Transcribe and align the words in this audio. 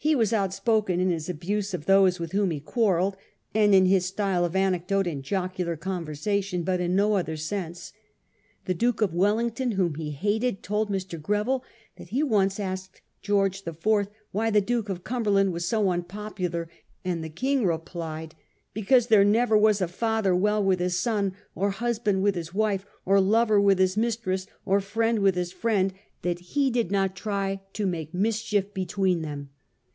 He 0.00 0.14
was 0.14 0.32
outspoken 0.32 1.00
in 1.00 1.10
his 1.10 1.28
abuse 1.28 1.74
of 1.74 1.86
those 1.86 2.20
with 2.20 2.30
whom 2.30 2.52
he 2.52 2.60
quarrelled, 2.60 3.16
and 3.52 3.74
in 3.74 3.84
his 3.86 4.06
style 4.06 4.44
of 4.44 4.54
anecdote 4.54 5.08
and 5.08 5.24
jocular 5.24 5.76
conversation; 5.76 6.62
but 6.62 6.78
in 6.78 6.94
no 6.94 7.14
other 7.14 7.36
sense. 7.36 7.92
The 8.66 8.74
Duke 8.74 9.02
of 9.02 9.12
"Wellington, 9.12 9.72
whom 9.72 9.96
he 9.96 10.12
hated, 10.12 10.62
told 10.62 10.88
Mr. 10.88 11.20
Greville 11.20 11.64
that 11.96 12.10
he 12.10 12.22
once 12.22 12.60
asked 12.60 13.00
George 13.22 13.64
IV. 13.66 13.86
why 14.30 14.50
the 14.50 14.60
Duke 14.60 14.88
of 14.88 15.02
Cumberland 15.02 15.52
was 15.52 15.64
so 15.64 15.90
unpopular, 15.90 16.70
and 17.04 17.24
the 17.24 17.28
King 17.28 17.66
replied,' 17.66 18.36
Because 18.72 19.08
there 19.08 19.24
never 19.24 19.58
was 19.58 19.80
a 19.80 19.88
father 19.88 20.32
well 20.34 20.62
with 20.62 20.78
his 20.78 20.94
son, 20.94 21.34
or 21.56 21.70
husband 21.70 22.22
with 22.22 22.36
his 22.36 22.54
wife, 22.54 22.86
or 23.04 23.20
lover 23.20 23.60
with 23.60 23.80
his 23.80 23.96
mistress, 23.96 24.46
or 24.64 24.80
friend 24.80 25.18
with 25.18 25.34
his 25.34 25.50
friend, 25.50 25.92
that 26.22 26.38
he 26.38 26.70
did 26.70 26.92
not 26.92 27.16
try 27.16 27.60
to 27.72 27.84
make 27.84 28.14
mischief 28.14 28.72
between 28.72 29.22
them. 29.22 29.50